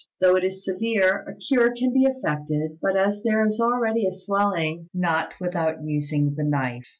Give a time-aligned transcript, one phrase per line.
[0.19, 4.11] Though it is severe, a cure can be effected; but, as there is already a
[4.11, 6.87] swelling, not without using the knife."